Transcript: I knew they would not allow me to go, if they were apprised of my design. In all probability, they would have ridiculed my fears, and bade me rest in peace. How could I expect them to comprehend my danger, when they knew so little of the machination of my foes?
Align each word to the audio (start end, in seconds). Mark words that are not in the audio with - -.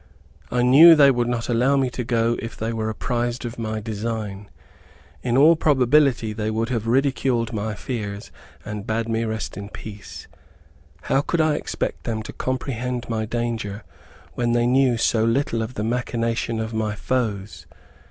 I 0.49 0.63
knew 0.63 0.95
they 0.95 1.11
would 1.11 1.27
not 1.27 1.47
allow 1.47 1.75
me 1.77 1.91
to 1.91 2.03
go, 2.03 2.35
if 2.39 2.57
they 2.57 2.73
were 2.73 2.89
apprised 2.89 3.45
of 3.45 3.59
my 3.59 3.79
design. 3.79 4.49
In 5.21 5.37
all 5.37 5.55
probability, 5.55 6.33
they 6.33 6.49
would 6.49 6.69
have 6.69 6.87
ridiculed 6.87 7.53
my 7.53 7.75
fears, 7.75 8.31
and 8.65 8.87
bade 8.87 9.07
me 9.07 9.25
rest 9.25 9.57
in 9.57 9.69
peace. 9.69 10.25
How 11.03 11.21
could 11.21 11.39
I 11.39 11.53
expect 11.53 12.05
them 12.05 12.23
to 12.23 12.33
comprehend 12.33 13.09
my 13.09 13.25
danger, 13.25 13.83
when 14.33 14.53
they 14.53 14.65
knew 14.65 14.97
so 14.97 15.23
little 15.23 15.61
of 15.61 15.75
the 15.75 15.83
machination 15.83 16.59
of 16.59 16.73
my 16.73 16.95
foes? 16.95 17.67